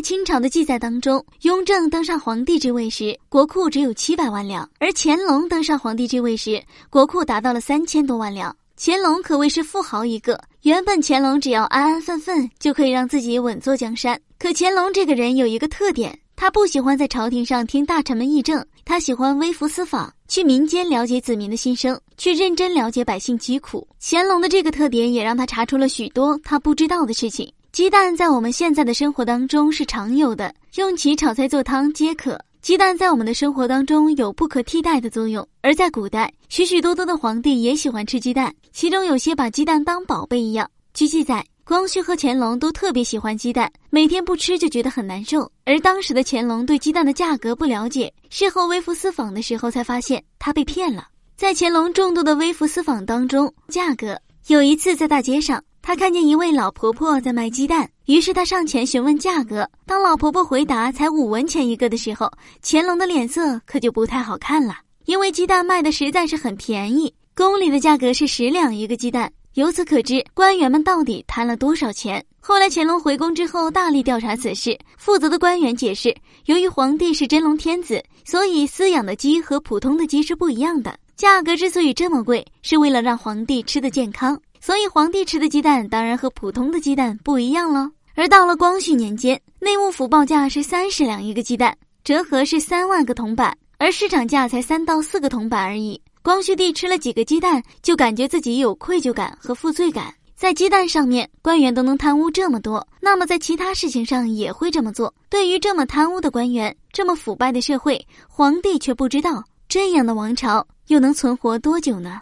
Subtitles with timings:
[0.00, 8.56] 在清朝的记载当中，雍正登上皇帝之位时，国库只有七百万两；而乾隆登上皇帝之位时，国库达到了三千多万两。
[8.78, 10.40] 乾隆可谓是富豪一个。
[10.62, 23.86] 原本乾隆只要安安分分就可以让自己稳坐江山，可乾隆这个人有一个特点，他不喜欢在朝廷上听大臣们议政，他喜欢微服私访，去民间了解子民的心声，去认真了解百姓疾苦。
[24.00, 27.52] 乾隆的这个特点也让他查出了许多他不知道的事情。
[27.72, 32.36] 鸡蛋在我们现在的生活当中是常有的，用其炒菜做汤皆可。
[32.60, 40.68] 鸡蛋在我们的生活当中有不可替代的作用，而在古代，许许多多的皇帝也喜欢吃鸡蛋，其中有些把鸡蛋当宝贝一样。
[40.92, 45.50] 据记载，光绪和乾隆都特别喜欢鸡蛋，每天不吃就觉得很难受。
[45.64, 51.06] 而当时的乾隆对鸡蛋的价格不了解，事后微服私访的时候才发现他被骗了。
[51.36, 55.62] 在乾隆众多的微服私访当中，价格有一次在大街上。
[55.82, 59.68] 他看见一位老婆婆在卖鸡蛋，于是他上前询问价格。
[59.86, 62.30] 当老婆婆回答才五文钱一个的时候，
[62.62, 69.32] 乾隆的脸色可就不太好看了，因为鸡蛋卖的实在是很便宜，宫里的价格是十两一个鸡蛋。
[69.54, 72.24] 由此可知，官员们到底贪了多少钱。
[72.38, 84.40] 后来乾隆回宫之后，大力调查此事，负责的官员解释，由于皇帝是真龙天子，所以饲养的鸡和普通的鸡是不一样的，价格之所以这么贵，是为了让皇帝吃得健康。
[84.60, 87.90] 所以皇帝吃的鸡蛋当然和普通的鸡蛋不一样了。
[88.14, 96.00] 而到了光绪年间，内务府报价是三十两一个鸡蛋，折合是三万个铜板，而市场价才三到四个铜板而已。
[96.22, 100.12] 光绪帝吃了几个鸡蛋，就感觉自己有愧疚感和负罪感。
[100.36, 105.14] 在鸡蛋上面，官员都能贪污这么多，那么在其他事情上也会这么做。
[105.30, 112.20] 对于这么贪污的官员，这么腐败的社会，皇帝却不知道，这样的王朝又能存活多久呢？